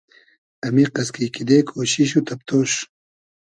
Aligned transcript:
امیقئس 0.67 1.09
کی 1.15 1.25
کیدې 1.35 1.57
کوشیش 1.69 2.11
و 2.17 2.21
تئبتۉش 2.27 2.71